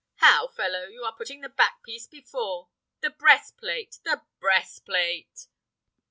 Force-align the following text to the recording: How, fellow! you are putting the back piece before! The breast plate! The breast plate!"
How, 0.15 0.47
fellow! 0.47 0.85
you 0.85 1.03
are 1.03 1.13
putting 1.15 1.41
the 1.41 1.49
back 1.49 1.83
piece 1.83 2.07
before! 2.07 2.69
The 3.01 3.11
breast 3.11 3.55
plate! 3.57 3.99
The 4.03 4.23
breast 4.39 4.83
plate!" 4.83 5.45